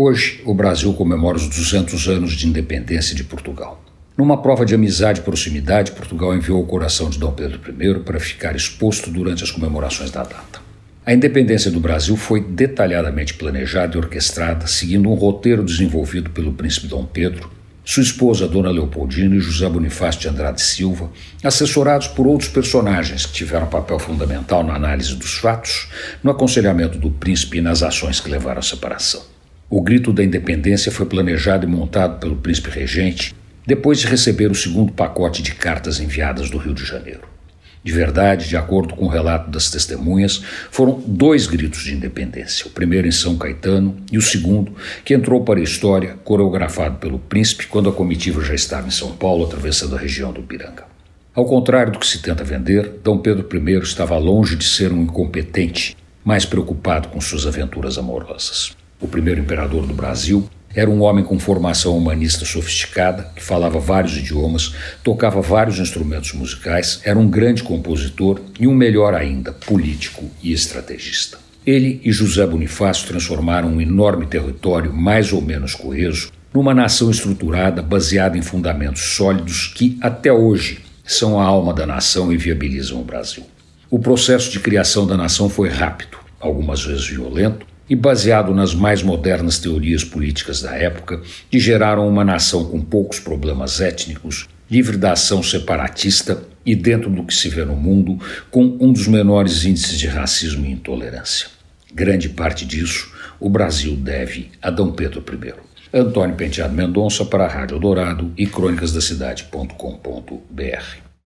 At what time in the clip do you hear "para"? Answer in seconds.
8.04-8.20, 45.44-45.60, 107.24-107.44